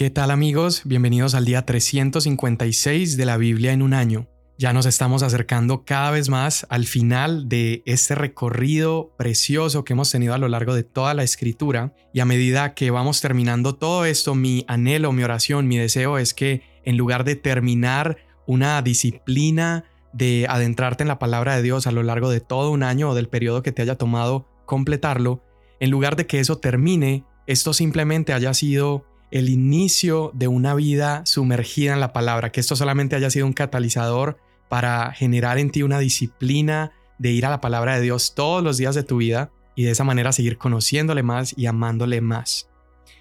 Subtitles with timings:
[0.00, 0.80] ¿Qué tal amigos?
[0.86, 4.30] Bienvenidos al día 356 de la Biblia en un año.
[4.56, 10.10] Ya nos estamos acercando cada vez más al final de este recorrido precioso que hemos
[10.10, 14.06] tenido a lo largo de toda la escritura y a medida que vamos terminando todo
[14.06, 19.84] esto, mi anhelo, mi oración, mi deseo es que en lugar de terminar una disciplina
[20.14, 23.14] de adentrarte en la palabra de Dios a lo largo de todo un año o
[23.14, 25.44] del periodo que te haya tomado completarlo,
[25.78, 31.24] en lugar de que eso termine, esto simplemente haya sido el inicio de una vida
[31.24, 34.38] sumergida en la palabra, que esto solamente haya sido un catalizador
[34.68, 38.76] para generar en ti una disciplina de ir a la palabra de Dios todos los
[38.76, 42.68] días de tu vida y de esa manera seguir conociéndole más y amándole más.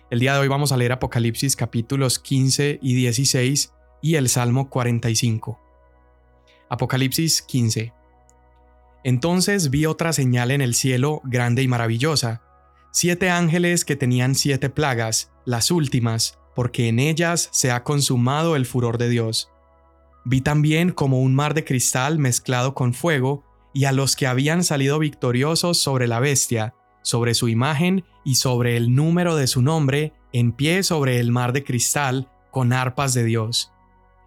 [0.09, 4.70] El día de hoy vamos a leer Apocalipsis capítulos 15 y 16 y el Salmo
[4.70, 5.59] 45.
[6.70, 7.94] Apocalipsis 15.
[9.03, 12.41] Entonces vi otra señal en el cielo grande y maravillosa,
[12.91, 18.66] siete ángeles que tenían siete plagas, las últimas, porque en ellas se ha consumado el
[18.66, 19.49] furor de Dios.
[20.25, 24.64] Vi también como un mar de cristal mezclado con fuego, y a los que habían
[24.64, 30.14] salido victoriosos sobre la bestia, sobre su imagen y sobre el número de su nombre,
[30.33, 33.71] en pie sobre el mar de cristal, con arpas de Dios.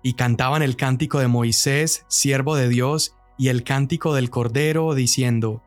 [0.03, 5.63] Y cantaban el cántico de Moisés, siervo de Dios, y el cántico del Cordero, diciendo,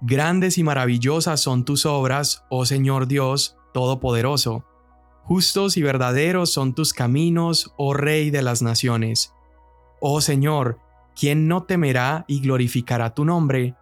[0.00, 4.64] Grandes y maravillosas son tus obras, oh Señor Dios Todopoderoso.
[5.24, 9.32] Justos y verdaderos son tus caminos, oh Rey de las naciones.
[10.00, 10.78] Oh Señor,
[11.18, 13.74] ¿quién no temerá y glorificará tu nombre?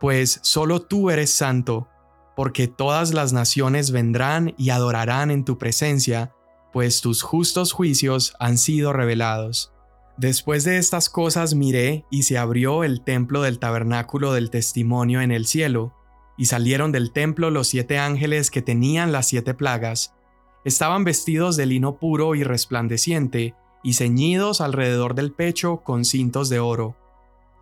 [0.00, 1.86] Pues solo tú eres santo,
[2.34, 6.32] porque todas las naciones vendrán y adorarán en tu presencia,
[6.72, 9.72] pues tus justos juicios han sido revelados.
[10.20, 15.30] Después de estas cosas miré y se abrió el templo del tabernáculo del testimonio en
[15.30, 15.94] el cielo,
[16.36, 20.14] y salieron del templo los siete ángeles que tenían las siete plagas,
[20.62, 26.60] Estaban vestidos de lino puro y resplandeciente, y ceñidos alrededor del pecho con cintos de
[26.60, 26.96] oro.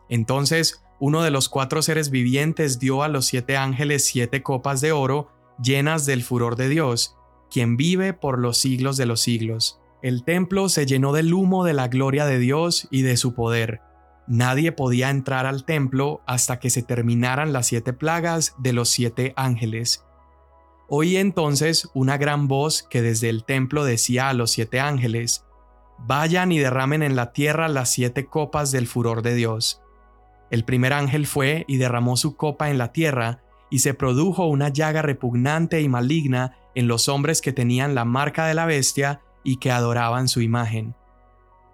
[0.08, 4.90] Entonces uno de los cuatro seres vivientes dio a los siete ángeles siete copas de
[4.90, 5.30] oro
[5.62, 7.14] llenas del furor de Dios,
[7.52, 9.77] quien vive por los siglos de los siglos.
[10.00, 13.80] El templo se llenó del humo de la gloria de Dios y de su poder.
[14.28, 19.32] Nadie podía entrar al templo hasta que se terminaran las siete plagas de los siete
[19.36, 20.04] ángeles.
[20.88, 25.44] Oí entonces una gran voz que desde el templo decía a los siete ángeles,
[25.98, 29.82] Vayan y derramen en la tierra las siete copas del furor de Dios.
[30.48, 34.68] El primer ángel fue y derramó su copa en la tierra, y se produjo una
[34.68, 39.56] llaga repugnante y maligna en los hombres que tenían la marca de la bestia y
[39.56, 40.94] que adoraban su imagen.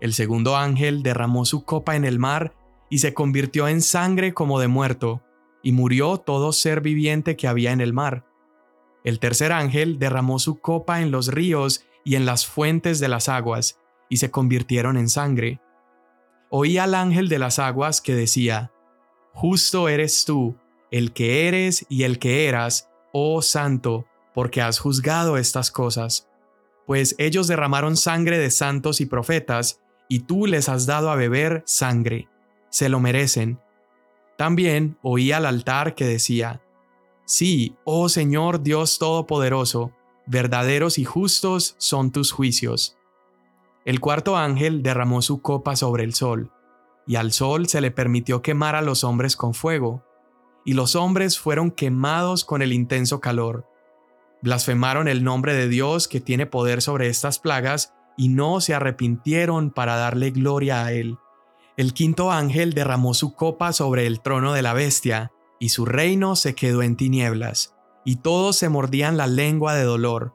[0.01, 2.55] El segundo ángel derramó su copa en el mar,
[2.91, 5.23] y se convirtió en sangre como de muerto,
[5.63, 8.25] y murió todo ser viviente que había en el mar
[9.05, 13.29] el tercer ángel derramó su copa en los ríos y en las fuentes de las
[13.29, 15.61] aguas, y se convirtieron en sangre.
[16.51, 18.73] Oí al ángel de las aguas que decía,
[19.35, 20.57] Justo eres tú,
[20.91, 26.29] el que eres y el que eras, oh santo, porque has juzgado estas cosas.
[26.87, 31.63] Pues ellos derramaron sangre de santos y profetas, y tú les has dado a beber
[31.67, 32.29] sangre.
[32.71, 33.59] Se lo merecen.
[34.37, 36.61] También oí al altar que decía,
[37.27, 39.93] Sí, oh Señor Dios Todopoderoso,
[40.27, 42.99] verdaderos y justos son tus juicios.
[43.85, 46.53] El cuarto ángel derramó su copa sobre el sol,
[47.07, 50.03] y al sol se le permitió quemar a los hombres con fuego,
[50.65, 53.67] y los hombres fueron quemados con el intenso calor.
[54.45, 59.71] Blasfemaron el nombre de Dios que tiene poder sobre estas plagas, y no se arrepintieron
[59.71, 61.17] para darle gloria a Él.
[61.79, 66.37] El quinto ángel derramó su copa sobre el trono de la bestia, y su reino
[66.37, 67.75] se quedó en tinieblas,
[68.05, 70.35] y todos se mordían la lengua de dolor.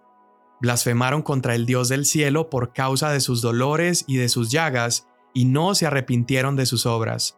[0.60, 5.08] Blasfemaron contra el Dios del cielo por causa de sus dolores y de sus llagas,
[5.36, 7.38] y no se arrepintieron de sus obras.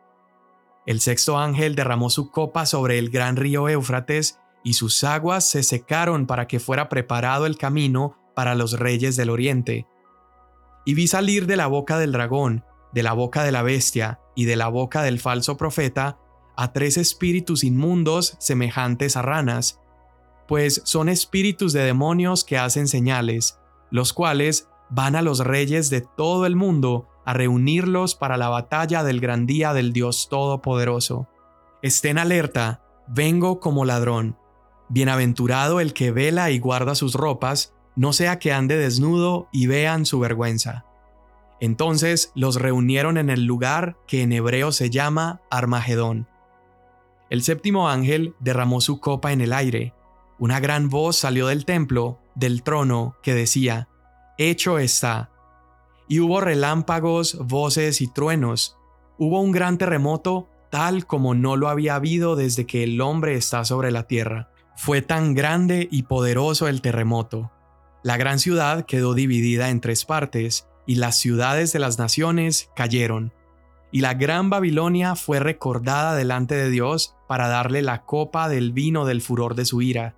[0.86, 5.64] El sexto ángel derramó su copa sobre el gran río Éufrates, y sus aguas se
[5.64, 9.88] secaron para que fuera preparado el camino para los reyes del oriente.
[10.86, 12.64] Y vi salir de la boca del dragón,
[12.94, 16.18] de la boca de la bestia y de la boca del falso profeta
[16.56, 19.80] a tres espíritus inmundos semejantes a ranas,
[20.48, 23.60] pues son espíritus de demonios que hacen señales,
[23.90, 29.04] los cuales van a los reyes de todo el mundo a reunirlos para la batalla
[29.04, 31.28] del gran día del Dios Todopoderoso.
[31.82, 34.38] Estén alerta, vengo como ladrón.
[34.92, 40.06] Bienaventurado el que vela y guarda sus ropas, no sea que ande desnudo y vean
[40.06, 40.86] su vergüenza.
[41.60, 46.28] Entonces los reunieron en el lugar que en hebreo se llama Armagedón
[47.32, 49.94] el séptimo ángel derramó su copa en el aire.
[50.38, 53.88] Una gran voz salió del templo, del trono, que decía,
[54.38, 55.32] hecho está.
[56.10, 58.78] Y hubo relámpagos, voces y truenos.
[59.18, 63.64] Hubo un gran terremoto tal como no lo había habido desde que el hombre está
[63.64, 64.51] sobre la tierra.
[64.84, 67.52] Fue tan grande y poderoso el terremoto.
[68.02, 73.32] La gran ciudad quedó dividida en tres partes, y las ciudades de las naciones cayeron.
[73.92, 79.06] Y la gran Babilonia fue recordada delante de Dios para darle la copa del vino
[79.06, 80.16] del furor de su ira.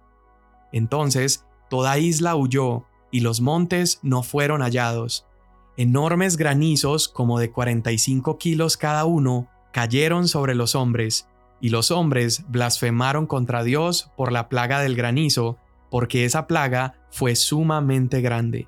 [0.71, 5.27] Entonces toda isla huyó, y los montes no fueron hallados.
[5.75, 11.27] Enormes granizos, como de 45 kilos cada uno, cayeron sobre los hombres,
[11.63, 15.57] y los hombres blasfemaron contra Dios por la plaga del granizo,
[15.89, 18.68] porque esa plaga fue sumamente grande.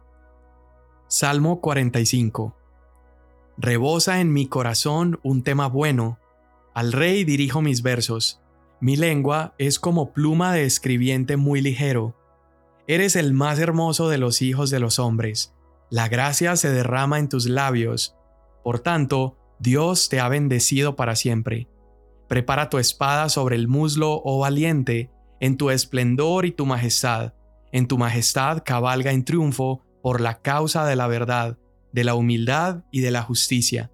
[1.10, 2.56] Salmo 45
[3.58, 6.20] Rebosa en mi corazón un tema bueno.
[6.74, 8.40] Al rey dirijo mis versos.
[8.80, 12.16] Mi lengua es como pluma de escribiente muy ligero.
[12.88, 15.54] Eres el más hermoso de los hijos de los hombres.
[15.90, 18.16] La gracia se derrama en tus labios.
[18.64, 21.68] Por tanto, Dios te ha bendecido para siempre.
[22.28, 27.34] Prepara tu espada sobre el muslo, oh valiente, en tu esplendor y tu majestad.
[27.72, 31.58] En tu majestad cabalga en triunfo por la causa de la verdad,
[31.92, 33.92] de la humildad y de la justicia.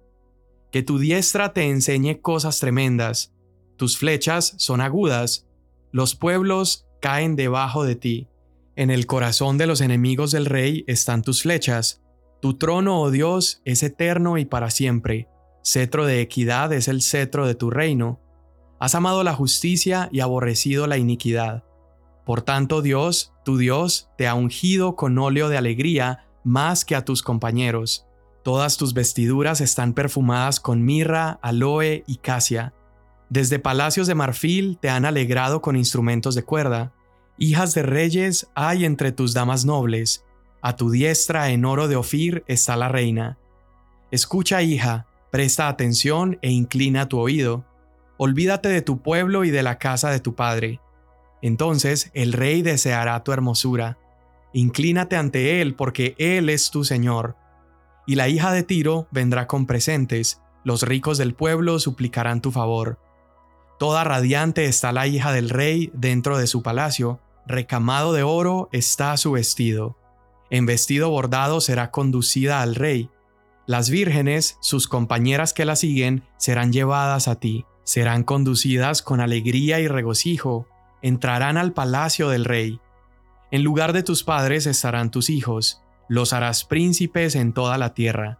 [0.70, 3.34] Que tu diestra te enseñe cosas tremendas.
[3.76, 5.46] Tus flechas son agudas.
[5.90, 8.28] Los pueblos caen debajo de ti.
[8.76, 12.02] En el corazón de los enemigos del rey están tus flechas.
[12.40, 15.28] Tu trono, oh Dios, es eterno y para siempre.
[15.62, 18.21] Cetro de equidad es el cetro de tu reino.
[18.82, 21.62] Has amado la justicia y aborrecido la iniquidad.
[22.26, 27.04] Por tanto, Dios, tu Dios, te ha ungido con óleo de alegría más que a
[27.04, 28.08] tus compañeros.
[28.42, 32.74] Todas tus vestiduras están perfumadas con mirra, aloe y casia.
[33.30, 36.92] Desde palacios de marfil te han alegrado con instrumentos de cuerda.
[37.38, 40.24] Hijas de reyes hay entre tus damas nobles.
[40.60, 43.38] A tu diestra en oro de Ofir está la reina.
[44.10, 47.64] Escucha, hija, Presta atención e inclina tu oído.
[48.24, 50.78] Olvídate de tu pueblo y de la casa de tu padre.
[51.42, 53.98] Entonces el rey deseará tu hermosura.
[54.52, 57.36] Inclínate ante él porque él es tu Señor.
[58.06, 63.00] Y la hija de Tiro vendrá con presentes, los ricos del pueblo suplicarán tu favor.
[63.80, 69.16] Toda radiante está la hija del rey dentro de su palacio, recamado de oro está
[69.16, 69.96] su vestido.
[70.48, 73.10] En vestido bordado será conducida al rey,
[73.66, 79.80] las vírgenes, sus compañeras que la siguen, serán llevadas a ti, serán conducidas con alegría
[79.80, 80.66] y regocijo,
[81.02, 82.80] entrarán al palacio del rey.
[83.50, 88.38] En lugar de tus padres estarán tus hijos, los harás príncipes en toda la tierra.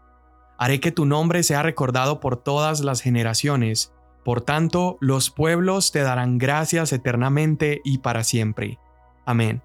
[0.59, 3.93] Haré que tu nombre sea recordado por todas las generaciones,
[4.25, 8.79] por tanto los pueblos te darán gracias eternamente y para siempre.
[9.27, 9.63] Amén.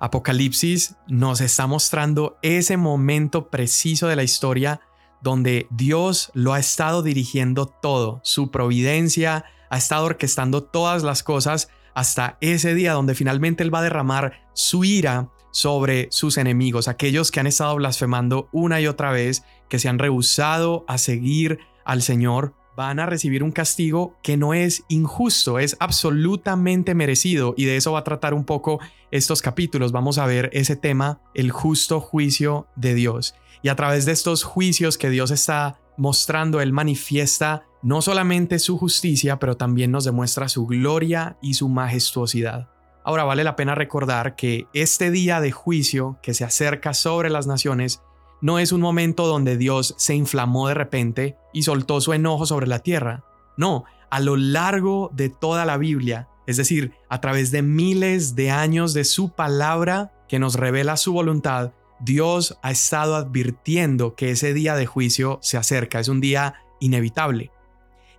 [0.00, 4.80] Apocalipsis nos está mostrando ese momento preciso de la historia
[5.24, 11.70] donde Dios lo ha estado dirigiendo todo, su providencia, ha estado orquestando todas las cosas
[11.94, 17.30] hasta ese día donde finalmente Él va a derramar su ira sobre sus enemigos, aquellos
[17.30, 22.02] que han estado blasfemando una y otra vez, que se han rehusado a seguir al
[22.02, 27.76] Señor van a recibir un castigo que no es injusto, es absolutamente merecido y de
[27.76, 28.80] eso va a tratar un poco
[29.10, 29.92] estos capítulos.
[29.92, 33.34] Vamos a ver ese tema, el justo juicio de Dios.
[33.64, 38.76] Y a través de estos juicios que Dios está mostrando, Él manifiesta no solamente su
[38.76, 42.68] justicia, pero también nos demuestra su gloria y su majestuosidad.
[43.04, 47.46] Ahora vale la pena recordar que este día de juicio que se acerca sobre las
[47.46, 48.02] naciones
[48.42, 52.66] no es un momento donde Dios se inflamó de repente y soltó su enojo sobre
[52.66, 53.24] la tierra.
[53.56, 58.50] No, a lo largo de toda la Biblia, es decir, a través de miles de
[58.50, 64.54] años de su palabra que nos revela su voluntad, Dios ha estado advirtiendo que ese
[64.54, 67.50] día de juicio se acerca, es un día inevitable.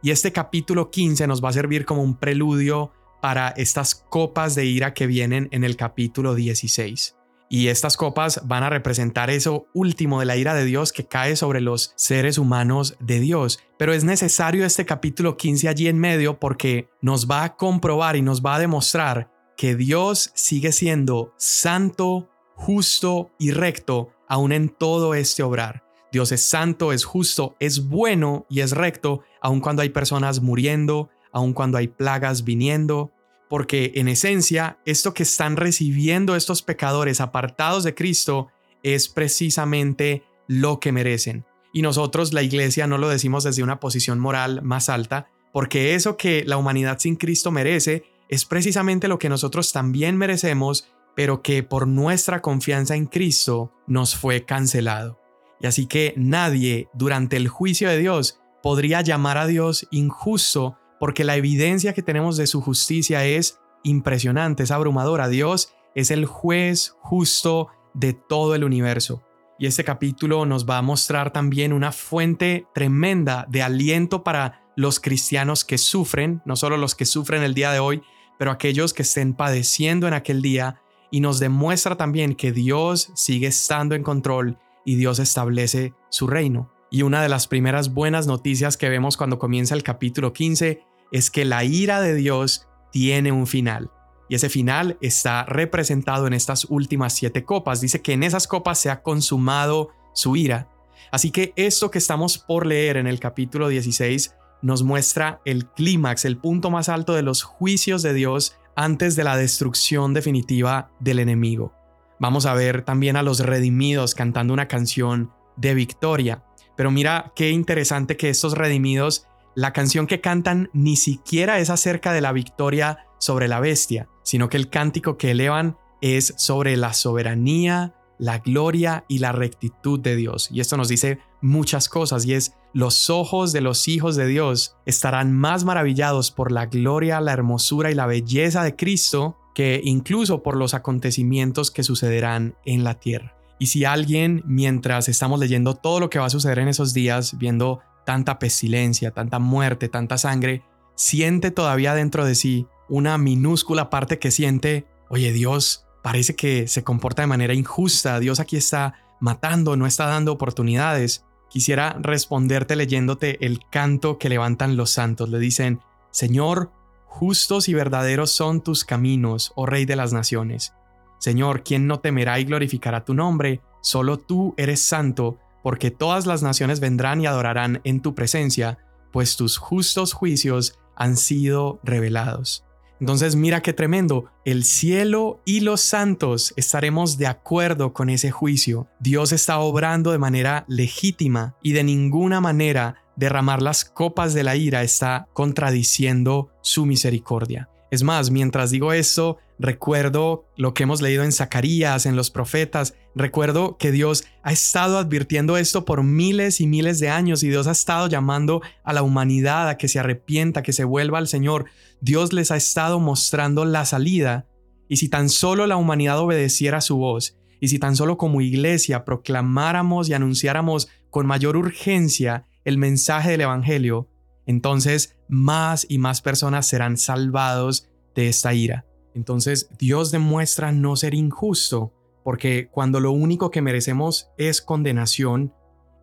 [0.02, 2.92] Y este capítulo 15 nos va a servir como un preludio
[3.22, 7.16] para estas copas de ira que vienen en el capítulo 16.
[7.50, 11.36] Y estas copas van a representar eso último de la ira de Dios que cae
[11.36, 13.60] sobre los seres humanos de Dios.
[13.78, 18.22] Pero es necesario este capítulo 15 allí en medio porque nos va a comprobar y
[18.22, 25.14] nos va a demostrar que Dios sigue siendo santo, justo y recto aún en todo
[25.14, 25.84] este obrar.
[26.12, 31.10] Dios es santo, es justo, es bueno y es recto aun cuando hay personas muriendo,
[31.32, 33.12] aun cuando hay plagas viniendo,
[33.50, 38.48] porque en esencia esto que están recibiendo estos pecadores apartados de Cristo
[38.82, 41.46] es precisamente lo que merecen.
[41.74, 46.16] Y nosotros, la iglesia, no lo decimos desde una posición moral más alta, porque eso
[46.16, 51.64] que la humanidad sin Cristo merece es precisamente lo que nosotros también merecemos pero que
[51.64, 55.20] por nuestra confianza en Cristo nos fue cancelado.
[55.60, 61.24] Y así que nadie durante el juicio de Dios podría llamar a Dios injusto porque
[61.24, 65.28] la evidencia que tenemos de su justicia es impresionante, es abrumadora.
[65.28, 69.24] Dios es el juez justo de todo el universo.
[69.58, 75.00] Y este capítulo nos va a mostrar también una fuente tremenda de aliento para los
[75.00, 78.02] cristianos que sufren, no solo los que sufren el día de hoy,
[78.38, 80.82] pero aquellos que estén padeciendo en aquel día,
[81.12, 86.72] y nos demuestra también que Dios sigue estando en control y Dios establece su reino.
[86.92, 90.82] Y una de las primeras buenas noticias que vemos cuando comienza el capítulo 15
[91.12, 93.92] es que la ira de Dios tiene un final.
[94.30, 97.82] Y ese final está representado en estas últimas siete copas.
[97.82, 100.70] Dice que en esas copas se ha consumado su ira.
[101.12, 106.26] Así que esto que estamos por leer en el capítulo 16 nos muestra el clímax,
[106.26, 111.20] el punto más alto de los juicios de Dios antes de la destrucción definitiva del
[111.20, 111.74] enemigo.
[112.20, 116.44] Vamos a ver también a los redimidos cantando una canción de victoria.
[116.76, 122.14] Pero mira qué interesante que estos redimidos, la canción que cantan ni siquiera es acerca
[122.14, 126.94] de la victoria sobre la bestia, sino que el cántico que elevan es sobre la
[126.94, 130.50] soberanía, la gloria y la rectitud de Dios.
[130.52, 134.76] Y esto nos dice muchas cosas y es los ojos de los hijos de Dios
[134.86, 140.44] estarán más maravillados por la gloria, la hermosura y la belleza de Cristo que incluso
[140.44, 143.38] por los acontecimientos que sucederán en la tierra.
[143.58, 147.38] Y si alguien, mientras estamos leyendo todo lo que va a suceder en esos días,
[147.38, 150.62] viendo tanta pestilencia, tanta muerte, tanta sangre,
[150.96, 156.84] siente todavía dentro de sí una minúscula parte que siente, oye Dios, parece que se
[156.84, 161.25] comporta de manera injusta, Dios aquí está matando, no está dando oportunidades.
[161.56, 165.30] Quisiera responderte leyéndote el canto que levantan los santos.
[165.30, 165.80] Le dicen,
[166.12, 166.70] Señor,
[167.06, 170.74] justos y verdaderos son tus caminos, oh Rey de las Naciones.
[171.18, 173.62] Señor, ¿quién no temerá y glorificará tu nombre?
[173.82, 178.80] Solo tú eres santo, porque todas las naciones vendrán y adorarán en tu presencia,
[179.14, 182.65] pues tus justos juicios han sido revelados.
[183.00, 188.88] Entonces mira qué tremendo, el cielo y los santos estaremos de acuerdo con ese juicio.
[189.00, 194.56] Dios está obrando de manera legítima y de ninguna manera derramar las copas de la
[194.56, 197.70] ira está contradiciendo su misericordia.
[197.92, 202.96] Es más, mientras digo esto, recuerdo lo que hemos leído en Zacarías, en los profetas,
[203.14, 207.68] recuerdo que Dios ha estado advirtiendo esto por miles y miles de años y Dios
[207.68, 211.66] ha estado llamando a la humanidad a que se arrepienta, que se vuelva al Señor.
[212.02, 214.48] Dios les ha estado mostrando la salida
[214.88, 219.06] y si tan solo la humanidad obedeciera su voz y si tan solo como iglesia
[219.06, 224.10] proclamáramos y anunciáramos con mayor urgencia el mensaje del Evangelio,
[224.46, 228.86] entonces más y más personas serán salvados de esta ira.
[229.14, 235.54] Entonces Dios demuestra no ser injusto, porque cuando lo único que merecemos es condenación,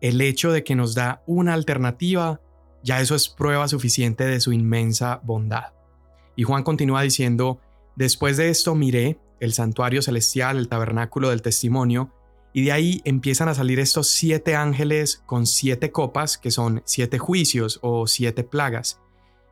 [0.01, 2.41] el hecho de que nos da una alternativa,
[2.83, 5.73] ya eso es prueba suficiente de su inmensa bondad.
[6.35, 7.61] Y Juan continúa diciendo,
[7.95, 12.11] después de esto miré el santuario celestial, el tabernáculo del testimonio,
[12.53, 17.17] y de ahí empiezan a salir estos siete ángeles con siete copas, que son siete
[17.17, 19.02] juicios o siete plagas.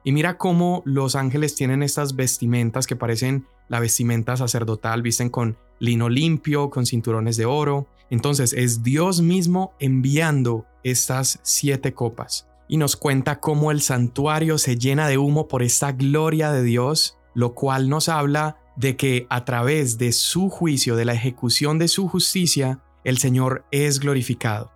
[0.03, 5.58] Y mira cómo los ángeles tienen estas vestimentas que parecen la vestimenta sacerdotal, visten con
[5.79, 7.88] lino limpio, con cinturones de oro.
[8.10, 12.48] Entonces es Dios mismo enviando estas siete copas.
[12.67, 17.17] Y nos cuenta cómo el santuario se llena de humo por esta gloria de Dios,
[17.34, 21.88] lo cual nos habla de que a través de su juicio, de la ejecución de
[21.88, 24.72] su justicia, el Señor es glorificado.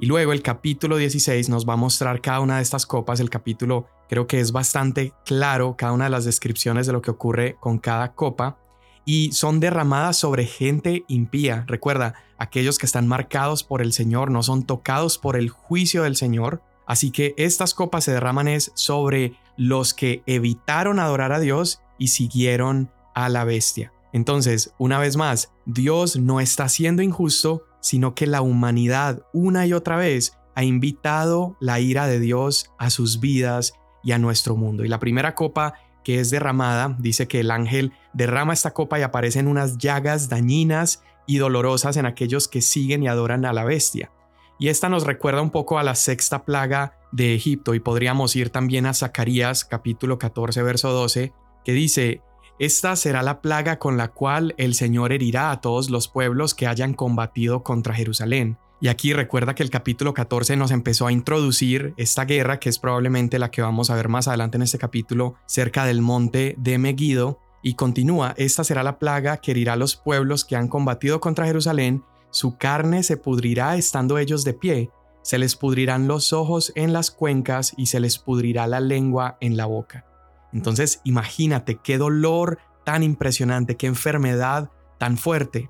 [0.00, 3.20] Y luego el capítulo 16 nos va a mostrar cada una de estas copas.
[3.20, 7.10] El capítulo creo que es bastante claro cada una de las descripciones de lo que
[7.10, 8.58] ocurre con cada copa.
[9.04, 11.64] Y son derramadas sobre gente impía.
[11.66, 16.16] Recuerda, aquellos que están marcados por el Señor no son tocados por el juicio del
[16.16, 16.62] Señor.
[16.86, 22.08] Así que estas copas se derraman es sobre los que evitaron adorar a Dios y
[22.08, 23.92] siguieron a la bestia.
[24.12, 29.72] Entonces, una vez más, Dios no está siendo injusto, sino que la humanidad una y
[29.72, 34.84] otra vez ha invitado la ira de Dios a sus vidas y a nuestro mundo.
[34.84, 35.74] Y la primera copa
[36.08, 41.02] que es derramada, dice que el ángel derrama esta copa y aparecen unas llagas dañinas
[41.26, 44.10] y dolorosas en aquellos que siguen y adoran a la bestia.
[44.58, 48.48] Y esta nos recuerda un poco a la sexta plaga de Egipto y podríamos ir
[48.48, 52.22] también a Zacarías capítulo 14 verso 12 que dice,
[52.58, 56.66] esta será la plaga con la cual el Señor herirá a todos los pueblos que
[56.66, 58.56] hayan combatido contra Jerusalén.
[58.80, 62.78] Y aquí recuerda que el capítulo 14 nos empezó a introducir esta guerra, que es
[62.78, 66.78] probablemente la que vamos a ver más adelante en este capítulo, cerca del monte de
[66.78, 67.40] Megiddo.
[67.60, 71.46] Y continúa, esta será la plaga que herirá a los pueblos que han combatido contra
[71.46, 74.90] Jerusalén, su carne se pudrirá estando ellos de pie,
[75.22, 79.56] se les pudrirán los ojos en las cuencas y se les pudrirá la lengua en
[79.56, 80.06] la boca.
[80.52, 85.68] Entonces imagínate qué dolor tan impresionante, qué enfermedad tan fuerte.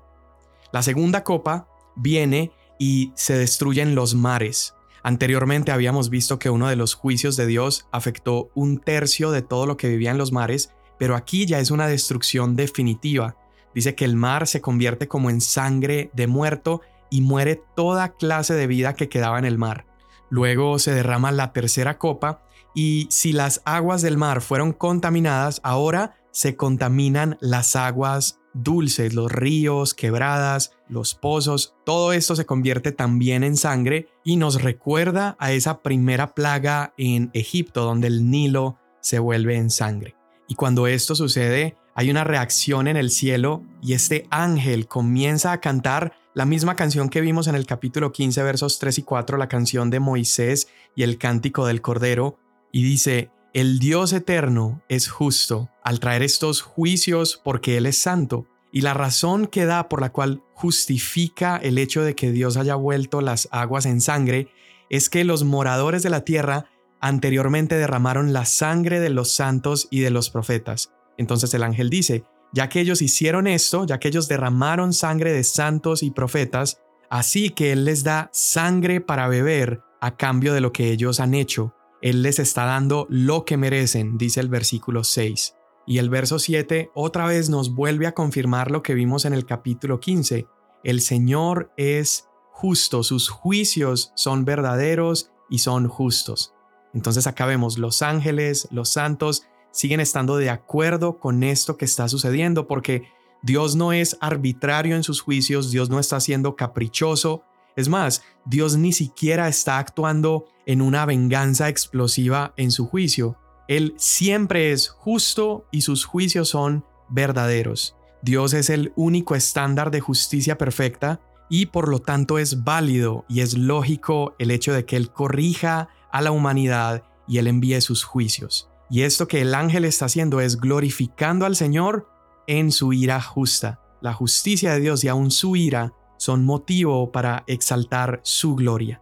[0.71, 4.73] La segunda copa viene y se destruyen los mares.
[5.03, 9.67] Anteriormente habíamos visto que uno de los juicios de Dios afectó un tercio de todo
[9.67, 13.37] lo que vivía en los mares, pero aquí ya es una destrucción definitiva.
[13.75, 18.55] Dice que el mar se convierte como en sangre de muerto y muere toda clase
[18.55, 19.85] de vida que quedaba en el mar.
[20.29, 22.43] Luego se derrama la tercera copa
[22.75, 29.29] y si las aguas del mar fueron contaminadas, ahora se contaminan las aguas dulces, los
[29.29, 35.51] ríos, quebradas, los pozos, todo esto se convierte también en sangre y nos recuerda a
[35.51, 40.15] esa primera plaga en Egipto donde el Nilo se vuelve en sangre.
[40.47, 45.59] Y cuando esto sucede, hay una reacción en el cielo y este ángel comienza a
[45.59, 49.49] cantar la misma canción que vimos en el capítulo 15 versos 3 y 4, la
[49.49, 52.39] canción de Moisés y el cántico del Cordero,
[52.71, 58.45] y dice, el Dios eterno es justo al traer estos juicios porque Él es santo.
[58.71, 62.75] Y la razón que da por la cual justifica el hecho de que Dios haya
[62.75, 64.49] vuelto las aguas en sangre
[64.91, 66.65] es que los moradores de la tierra
[67.01, 70.91] anteriormente derramaron la sangre de los santos y de los profetas.
[71.17, 75.43] Entonces el ángel dice, ya que ellos hicieron esto, ya que ellos derramaron sangre de
[75.43, 80.71] santos y profetas, así que Él les da sangre para beber a cambio de lo
[80.71, 81.73] que ellos han hecho.
[82.01, 85.55] Él les está dando lo que merecen, dice el versículo 6.
[85.85, 89.45] Y el verso 7 otra vez nos vuelve a confirmar lo que vimos en el
[89.45, 90.47] capítulo 15.
[90.83, 96.53] El Señor es justo, sus juicios son verdaderos y son justos.
[96.93, 102.07] Entonces acá vemos los ángeles, los santos, siguen estando de acuerdo con esto que está
[102.07, 103.03] sucediendo porque
[103.41, 107.43] Dios no es arbitrario en sus juicios, Dios no está siendo caprichoso,
[107.75, 113.35] es más, Dios ni siquiera está actuando en una venganza explosiva en su juicio.
[113.67, 117.95] Él siempre es justo y sus juicios son verdaderos.
[118.21, 123.39] Dios es el único estándar de justicia perfecta y por lo tanto es válido y
[123.39, 128.03] es lógico el hecho de que Él corrija a la humanidad y Él envíe sus
[128.03, 128.69] juicios.
[128.91, 132.07] Y esto que el ángel está haciendo es glorificando al Señor
[132.45, 133.79] en su ira justa.
[134.01, 139.01] La justicia de Dios y aún su ira son motivo para exaltar su gloria.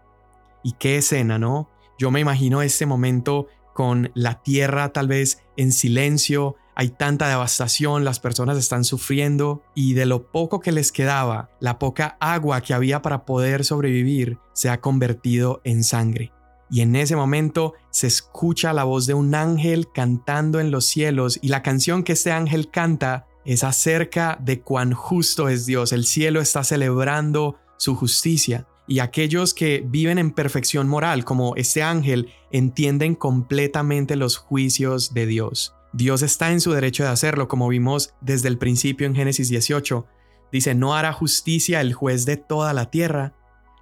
[0.67, 1.69] Y qué escena, ¿no?
[1.97, 8.03] Yo me imagino este momento con la tierra tal vez en silencio, hay tanta devastación,
[8.03, 12.73] las personas están sufriendo y de lo poco que les quedaba, la poca agua que
[12.73, 16.33] había para poder sobrevivir se ha convertido en sangre.
[16.69, 21.39] Y en ese momento se escucha la voz de un ángel cantando en los cielos
[21.41, 25.93] y la canción que este ángel canta es acerca de cuán justo es Dios.
[25.93, 31.83] El cielo está celebrando su justicia y aquellos que viven en perfección moral, como este
[31.83, 35.75] ángel, entienden completamente los juicios de Dios.
[35.93, 40.05] Dios está en su derecho de hacerlo, como vimos desde el principio en Génesis 18.
[40.51, 43.33] Dice, no hará justicia el juez de toda la tierra.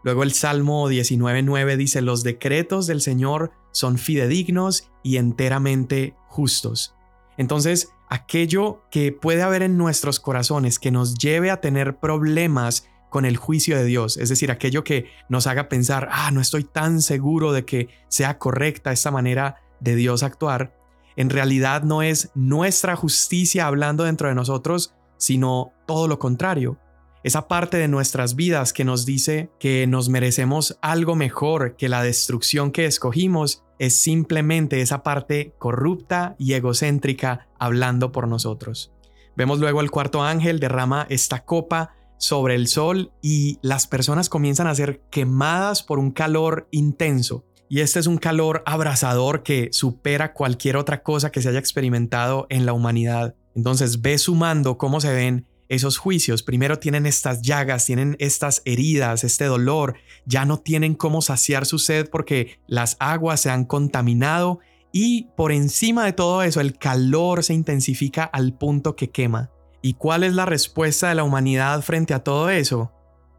[0.04, 6.96] Luego el Salmo 19.9 dice, los decretos del Señor son fidedignos y enteramente justos.
[7.38, 13.24] Entonces, aquello que puede haber en nuestros corazones que nos lleve a tener problemas con
[13.24, 17.02] el juicio de Dios, es decir, aquello que nos haga pensar, ah, no estoy tan
[17.02, 20.76] seguro de que sea correcta esta manera de Dios actuar,
[21.16, 26.78] en realidad no es nuestra justicia hablando dentro de nosotros, sino todo lo contrario.
[27.24, 32.04] Esa parte de nuestras vidas que nos dice que nos merecemos algo mejor que la
[32.04, 38.92] destrucción que escogimos es simplemente esa parte corrupta y egocéntrica hablando por nosotros.
[39.38, 44.68] Vemos luego el cuarto ángel derrama esta copa sobre el sol y las personas comienzan
[44.68, 47.46] a ser quemadas por un calor intenso.
[47.68, 52.46] Y este es un calor abrasador que supera cualquier otra cosa que se haya experimentado
[52.50, 53.36] en la humanidad.
[53.56, 56.44] Entonces ve sumando cómo se ven esos juicios.
[56.44, 61.80] Primero tienen estas llagas, tienen estas heridas, este dolor, ya no tienen cómo saciar su
[61.80, 64.60] sed porque las aguas se han contaminado
[64.92, 69.52] y por encima de todo eso el calor se intensifica al punto que quema.
[69.86, 72.92] ¿Y cuál es la respuesta de la humanidad frente a todo eso?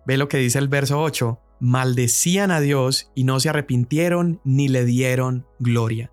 [0.07, 1.41] Ve lo que dice el verso 8.
[1.59, 6.13] Maldecían a Dios y no se arrepintieron ni le dieron gloria.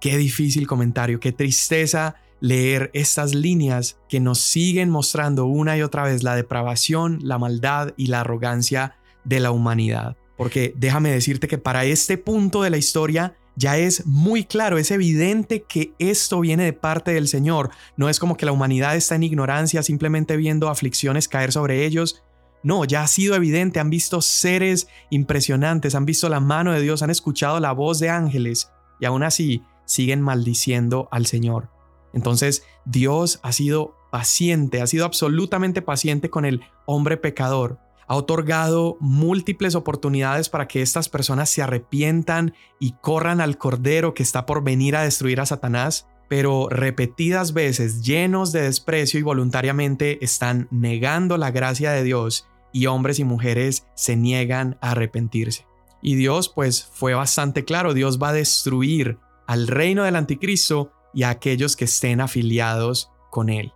[0.00, 6.04] Qué difícil comentario, qué tristeza leer estas líneas que nos siguen mostrando una y otra
[6.04, 10.16] vez la depravación, la maldad y la arrogancia de la humanidad.
[10.38, 14.90] Porque déjame decirte que para este punto de la historia ya es muy claro, es
[14.90, 17.70] evidente que esto viene de parte del Señor.
[17.96, 22.22] No es como que la humanidad está en ignorancia simplemente viendo aflicciones caer sobre ellos.
[22.62, 27.02] No, ya ha sido evidente, han visto seres impresionantes, han visto la mano de Dios,
[27.02, 31.70] han escuchado la voz de ángeles y aún así siguen maldiciendo al Señor.
[32.12, 38.96] Entonces Dios ha sido paciente, ha sido absolutamente paciente con el hombre pecador ha otorgado
[39.00, 44.62] múltiples oportunidades para que estas personas se arrepientan y corran al Cordero que está por
[44.62, 51.36] venir a destruir a Satanás, pero repetidas veces, llenos de desprecio y voluntariamente, están negando
[51.36, 55.66] la gracia de Dios y hombres y mujeres se niegan a arrepentirse.
[56.02, 61.22] Y Dios pues fue bastante claro, Dios va a destruir al reino del anticristo y
[61.22, 63.72] a aquellos que estén afiliados con él.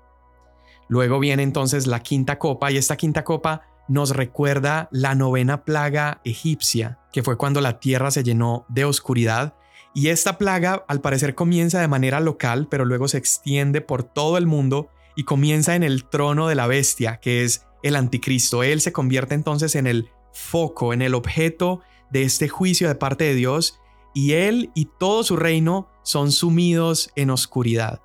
[0.89, 6.21] Luego viene entonces la quinta copa y esta quinta copa nos recuerda la novena plaga
[6.25, 9.55] egipcia, que fue cuando la tierra se llenó de oscuridad.
[9.95, 14.39] Y esta plaga al parecer comienza de manera local, pero luego se extiende por todo
[14.39, 18.63] el mundo y comienza en el trono de la bestia, que es el anticristo.
[18.63, 23.25] Él se convierte entonces en el foco, en el objeto de este juicio de parte
[23.25, 23.81] de Dios,
[24.15, 28.01] y él y todo su reino son sumidos en oscuridad.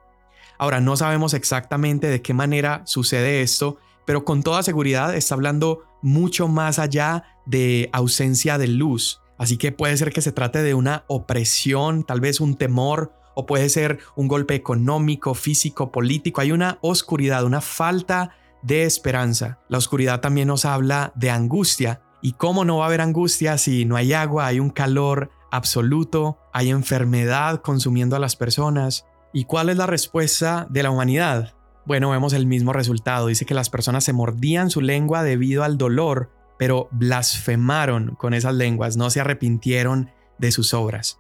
[0.58, 5.84] Ahora, no sabemos exactamente de qué manera sucede esto, pero con toda seguridad está hablando
[6.02, 9.22] mucho más allá de ausencia de luz.
[9.38, 13.46] Así que puede ser que se trate de una opresión, tal vez un temor, o
[13.46, 16.42] puede ser un golpe económico, físico, político.
[16.42, 19.60] Hay una oscuridad, una falta de esperanza.
[19.70, 22.02] La oscuridad también nos habla de angustia.
[22.22, 26.38] ¿Y cómo no va a haber angustia si no hay agua, hay un calor absoluto,
[26.54, 29.06] hay enfermedad consumiendo a las personas?
[29.34, 31.54] ¿Y cuál es la respuesta de la humanidad?
[31.86, 33.28] Bueno, vemos el mismo resultado.
[33.28, 38.54] Dice que las personas se mordían su lengua debido al dolor, pero blasfemaron con esas
[38.54, 41.20] lenguas, no se arrepintieron de sus obras.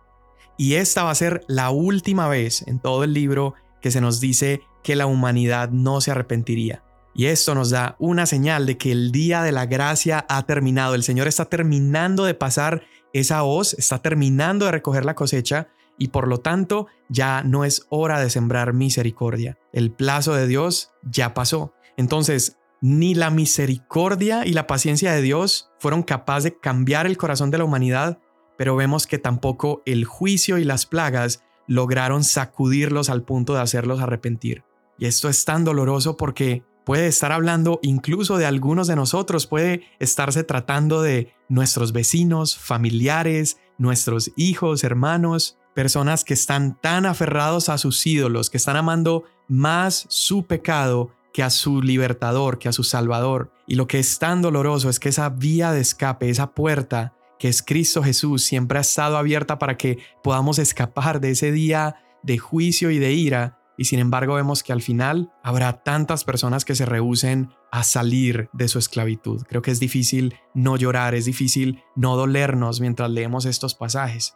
[0.58, 4.21] Y esta va a ser la última vez en todo el libro que se nos
[4.21, 6.84] dice que la humanidad no se arrepentiría.
[7.15, 10.95] Y esto nos da una señal de que el día de la gracia ha terminado.
[10.95, 16.10] El Señor está terminando de pasar esa hoz, está terminando de recoger la cosecha y
[16.10, 19.58] por lo tanto ya no es hora de sembrar misericordia.
[19.71, 21.73] El plazo de Dios ya pasó.
[21.97, 27.49] Entonces, ni la misericordia y la paciencia de Dios fueron capaces de cambiar el corazón
[27.51, 28.19] de la humanidad,
[28.58, 34.01] pero vemos que tampoco el juicio y las plagas lograron sacudirlos al punto de hacerlos
[34.01, 34.63] arrepentir.
[34.97, 39.84] Y esto es tan doloroso porque puede estar hablando incluso de algunos de nosotros, puede
[39.99, 47.77] estarse tratando de nuestros vecinos, familiares, nuestros hijos, hermanos, personas que están tan aferrados a
[47.77, 52.83] sus ídolos, que están amando más su pecado que a su libertador, que a su
[52.83, 53.51] salvador.
[53.67, 57.49] Y lo que es tan doloroso es que esa vía de escape, esa puerta que
[57.49, 62.38] es Cristo Jesús, siempre ha estado abierta para que podamos escapar de ese día de
[62.38, 63.59] juicio y de ira.
[63.77, 68.49] Y sin embargo vemos que al final habrá tantas personas que se rehúsen a salir
[68.53, 69.41] de su esclavitud.
[69.49, 74.36] Creo que es difícil no llorar, es difícil no dolernos mientras leemos estos pasajes.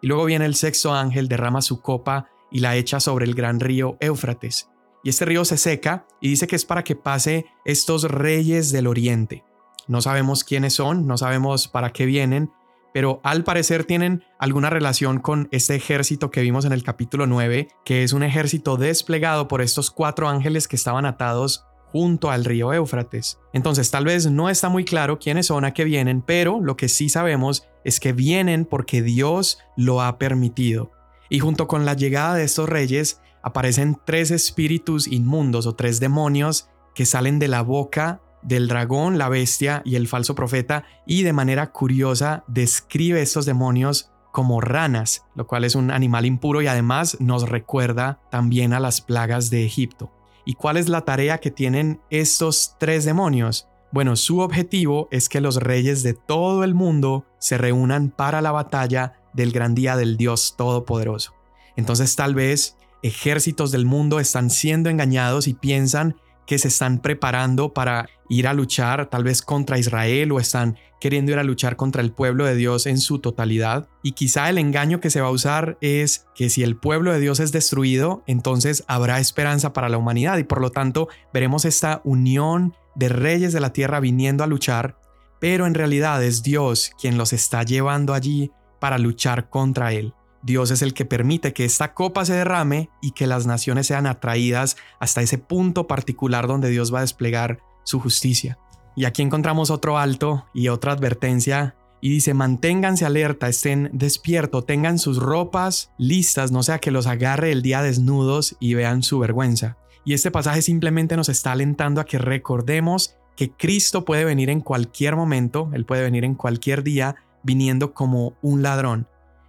[0.00, 3.60] Y luego viene el sexto ángel, derrama su copa y la echa sobre el gran
[3.60, 4.70] río Éufrates.
[5.04, 8.86] Y este río se seca y dice que es para que pase estos reyes del
[8.86, 9.44] oriente.
[9.86, 12.50] No sabemos quiénes son, no sabemos para qué vienen,
[12.92, 17.68] pero al parecer tienen alguna relación con este ejército que vimos en el capítulo 9,
[17.84, 22.72] que es un ejército desplegado por estos cuatro ángeles que estaban atados junto al río
[22.72, 23.38] Éufrates.
[23.52, 26.88] Entonces tal vez no está muy claro quiénes son, a qué vienen, pero lo que
[26.88, 30.92] sí sabemos es que vienen porque Dios lo ha permitido.
[31.28, 36.68] Y junto con la llegada de estos reyes aparecen tres espíritus inmundos o tres demonios
[36.94, 41.32] que salen de la boca del dragón, la bestia y el falso profeta y de
[41.32, 47.16] manera curiosa describe estos demonios como ranas, lo cual es un animal impuro y además
[47.20, 50.12] nos recuerda también a las plagas de Egipto.
[50.44, 53.68] ¿Y cuál es la tarea que tienen estos tres demonios?
[53.90, 58.52] Bueno, su objetivo es que los reyes de todo el mundo se reúnan para la
[58.52, 61.32] batalla del gran día del Dios Todopoderoso.
[61.76, 66.16] Entonces tal vez ejércitos del mundo están siendo engañados y piensan
[66.48, 71.30] que se están preparando para ir a luchar tal vez contra Israel o están queriendo
[71.30, 73.86] ir a luchar contra el pueblo de Dios en su totalidad.
[74.02, 77.20] Y quizá el engaño que se va a usar es que si el pueblo de
[77.20, 82.00] Dios es destruido, entonces habrá esperanza para la humanidad y por lo tanto veremos esta
[82.02, 84.98] unión de reyes de la tierra viniendo a luchar,
[85.40, 90.14] pero en realidad es Dios quien los está llevando allí para luchar contra él.
[90.42, 94.06] Dios es el que permite que esta copa se derrame y que las naciones sean
[94.06, 98.58] atraídas hasta ese punto particular donde Dios va a desplegar su justicia.
[98.96, 105.00] Y aquí encontramos otro alto y otra advertencia Y dice, manténganse alerta, estén despiertos, tengan
[105.00, 109.78] sus ropas listas, no sea que los agarre el día desnudos y vean su vergüenza.
[110.04, 114.60] Y este pasaje simplemente nos está alentando a que recordemos que Cristo puede venir en
[114.60, 119.08] cualquier momento, Él puede venir en cualquier día, viniendo como un ladrón.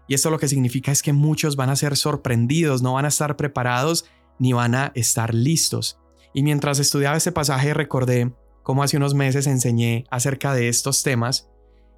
[0.10, 3.10] Y esto lo que significa es que muchos van a ser sorprendidos, no van a
[3.10, 4.06] estar preparados
[4.40, 6.00] ni van a estar listos.
[6.34, 11.52] Y mientras estudiaba este pasaje recordé cómo hace unos meses enseñé acerca de estos temas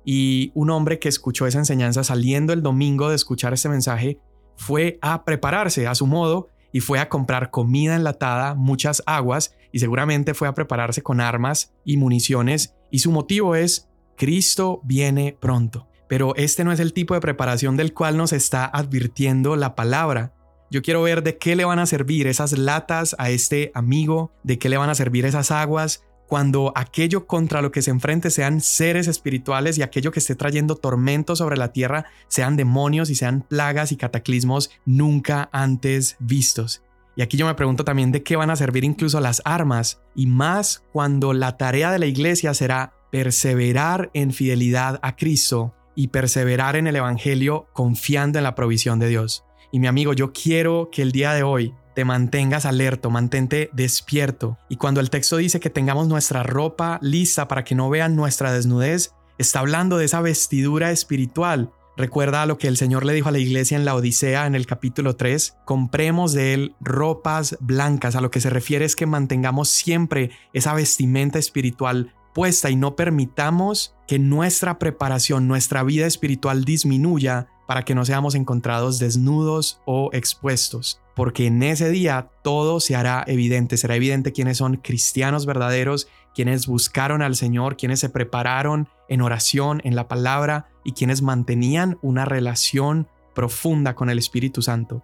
[0.04, 4.20] y un hombre que escuchó esa enseñanza saliendo el domingo de escuchar este mensaje
[4.58, 9.80] fue a prepararse a su modo y fue a comprar comida enlatada, muchas aguas y
[9.80, 15.91] seguramente fue a prepararse con armas y municiones y su motivo es Cristo viene pronto.
[16.12, 20.34] Pero este no es el tipo de preparación del cual nos está advirtiendo la palabra.
[20.70, 24.60] Yo quiero ver de qué le van a servir esas latas a este amigo, de
[24.60, 28.60] qué le van a servir esas aguas, cuando aquello contra lo que se enfrente sean
[28.60, 33.44] seres espirituales y aquello que esté trayendo tormento sobre la tierra sean demonios y sean
[33.48, 36.84] plagas y cataclismos nunca antes vistos.
[37.16, 40.28] Y aquí yo me pregunto también de qué van a servir incluso las armas, y
[40.28, 46.78] más cuando la tarea de la iglesia será perseverar en fidelidad a Cristo y perseverar
[46.78, 49.44] en el Evangelio confiando en la provisión de Dios.
[49.72, 54.58] Y mi amigo, yo quiero que el día de hoy te mantengas alerto, mantente despierto.
[54.68, 58.52] Y cuando el texto dice que tengamos nuestra ropa lista para que no vean nuestra
[58.52, 61.72] desnudez, está hablando de esa vestidura espiritual.
[61.98, 64.66] Recuerda lo que el Señor le dijo a la iglesia en la Odisea en el
[64.66, 69.70] capítulo 3, compremos de él ropas blancas, a lo que se refiere es que mantengamos
[69.70, 77.48] siempre esa vestimenta espiritual puesta y no permitamos que nuestra preparación, nuestra vida espiritual disminuya
[77.68, 83.24] para que no seamos encontrados desnudos o expuestos, porque en ese día todo se hará
[83.28, 89.22] evidente, será evidente quiénes son cristianos verdaderos, quienes buscaron al Señor, quienes se prepararon en
[89.22, 95.04] oración, en la palabra y quienes mantenían una relación profunda con el Espíritu Santo.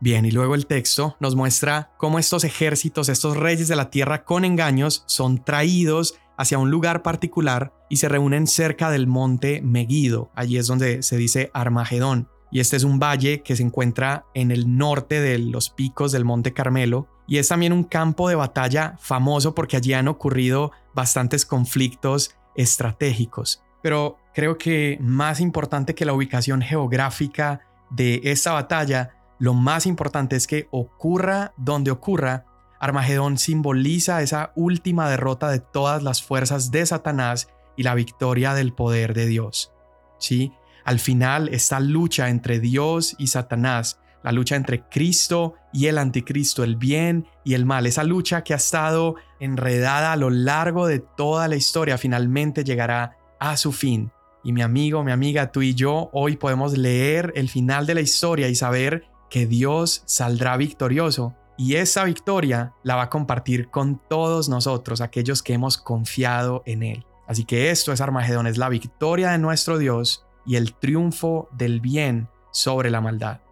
[0.00, 4.24] Bien, y luego el texto nos muestra cómo estos ejércitos, estos reyes de la tierra
[4.24, 10.30] con engaños, son traídos hacia un lugar particular y se reúnen cerca del monte Megido.
[10.34, 12.28] Allí es donde se dice Armagedón.
[12.50, 16.24] Y este es un valle que se encuentra en el norte de los picos del
[16.24, 17.08] monte Carmelo.
[17.26, 23.62] Y es también un campo de batalla famoso porque allí han ocurrido bastantes conflictos estratégicos.
[23.82, 30.36] Pero creo que más importante que la ubicación geográfica de esta batalla, lo más importante
[30.36, 32.44] es que ocurra donde ocurra,
[32.82, 38.72] Armagedón simboliza esa última derrota de todas las fuerzas de Satanás y la victoria del
[38.72, 39.72] poder de Dios.
[40.18, 40.50] ¿Sí?
[40.84, 46.64] Al final, esta lucha entre Dios y Satanás, la lucha entre Cristo y el anticristo,
[46.64, 50.98] el bien y el mal, esa lucha que ha estado enredada a lo largo de
[50.98, 54.10] toda la historia, finalmente llegará a su fin.
[54.42, 58.00] Y mi amigo, mi amiga, tú y yo hoy podemos leer el final de la
[58.00, 64.00] historia y saber que Dios saldrá victorioso y esa victoria la va a compartir con
[64.08, 67.06] todos nosotros, aquellos que hemos confiado en Él.
[67.28, 71.80] Así que esto es Armagedón, es la victoria de nuestro Dios y el triunfo del
[71.80, 73.42] bien sobre la maldad.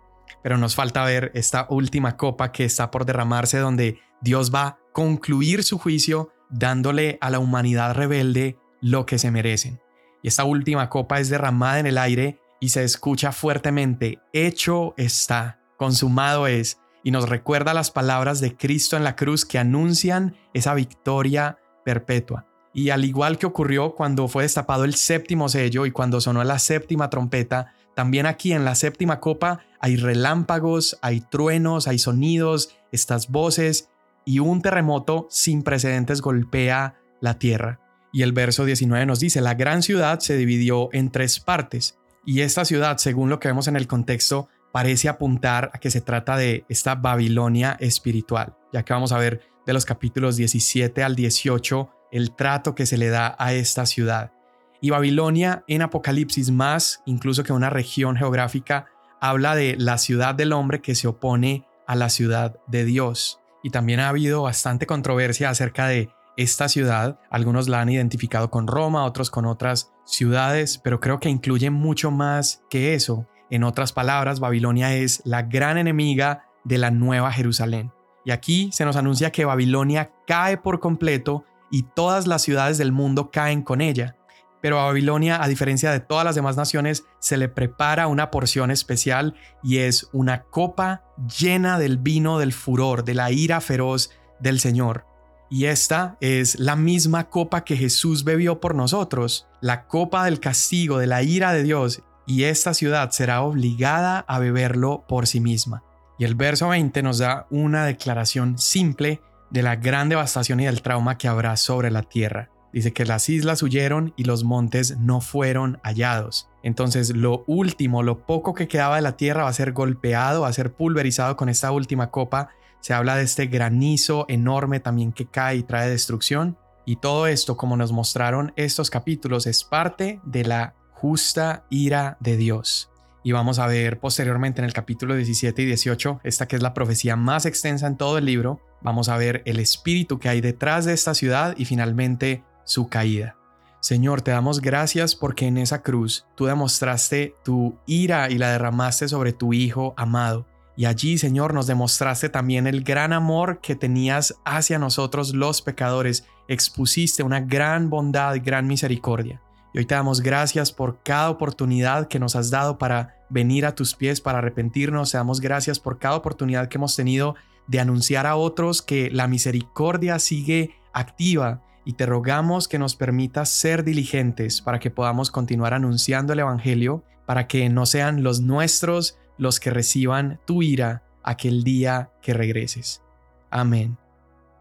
[0.43, 4.79] Pero nos falta ver esta última copa que está por derramarse donde Dios va a
[4.93, 9.81] concluir su juicio dándole a la humanidad rebelde lo que se merecen.
[10.21, 15.61] Y esta última copa es derramada en el aire y se escucha fuertemente, hecho está,
[15.77, 20.75] consumado es, y nos recuerda las palabras de Cristo en la cruz que anuncian esa
[20.75, 22.47] victoria perpetua.
[22.73, 26.59] Y al igual que ocurrió cuando fue destapado el séptimo sello y cuando sonó la
[26.59, 33.29] séptima trompeta, también aquí en la séptima copa hay relámpagos, hay truenos, hay sonidos, estas
[33.29, 33.89] voces
[34.25, 37.81] y un terremoto sin precedentes golpea la tierra.
[38.13, 42.43] Y el verso 19 nos dice, la gran ciudad se dividió en tres partes y
[42.43, 46.37] esta ciudad, según lo que vemos en el contexto, parece apuntar a que se trata
[46.37, 51.91] de esta Babilonia espiritual, ya que vamos a ver de los capítulos 17 al 18
[52.13, 54.33] el trato que se le da a esta ciudad.
[54.81, 58.87] Y Babilonia en Apocalipsis más, incluso que una región geográfica,
[59.21, 63.41] habla de la ciudad del hombre que se opone a la ciudad de Dios.
[63.63, 67.21] Y también ha habido bastante controversia acerca de esta ciudad.
[67.31, 72.11] Algunos la han identificado con Roma, otros con otras ciudades, pero creo que incluye mucho
[72.11, 73.27] más que eso.
[73.51, 77.93] En otras palabras, Babilonia es la gran enemiga de la nueva Jerusalén.
[78.25, 82.93] Y aquí se nos anuncia que Babilonia cae por completo y todas las ciudades del
[82.93, 84.17] mundo caen con ella.
[84.61, 88.71] Pero a Babilonia, a diferencia de todas las demás naciones, se le prepara una porción
[88.71, 91.03] especial y es una copa
[91.39, 95.07] llena del vino del furor, de la ira feroz del Señor.
[95.49, 100.99] Y esta es la misma copa que Jesús bebió por nosotros, la copa del castigo,
[100.99, 105.83] de la ira de Dios, y esta ciudad será obligada a beberlo por sí misma.
[106.17, 110.81] Y el verso 20 nos da una declaración simple de la gran devastación y del
[110.81, 112.49] trauma que habrá sobre la tierra.
[112.73, 116.49] Dice que las islas huyeron y los montes no fueron hallados.
[116.63, 120.49] Entonces lo último, lo poco que quedaba de la tierra va a ser golpeado, va
[120.49, 122.51] a ser pulverizado con esta última copa.
[122.79, 126.57] Se habla de este granizo enorme también que cae y trae destrucción.
[126.87, 132.37] Y todo esto, como nos mostraron estos capítulos, es parte de la justa ira de
[132.37, 132.91] Dios.
[133.23, 136.75] Y vamos a ver posteriormente en el capítulo 17 y 18, esta que es la
[136.75, 140.85] profecía más extensa en todo el libro, vamos a ver el espíritu que hay detrás
[140.85, 143.37] de esta ciudad y finalmente su caída.
[143.81, 149.09] Señor, te damos gracias porque en esa cruz tú demostraste tu ira y la derramaste
[149.09, 150.47] sobre tu Hijo amado.
[150.77, 156.27] Y allí, Señor, nos demostraste también el gran amor que tenías hacia nosotros los pecadores.
[156.47, 159.41] Expusiste una gran bondad y gran misericordia.
[159.73, 163.75] Y hoy te damos gracias por cada oportunidad que nos has dado para venir a
[163.75, 165.13] tus pies, para arrepentirnos.
[165.13, 169.29] Te damos gracias por cada oportunidad que hemos tenido de anunciar a otros que la
[169.29, 175.75] misericordia sigue activa y te rogamos que nos permitas ser diligentes para que podamos continuar
[175.75, 181.65] anunciando el Evangelio, para que no sean los nuestros los que reciban tu ira aquel
[181.65, 183.03] día que regreses.
[183.51, 183.97] Amén.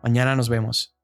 [0.02, 0.99] Mañana nos vemos.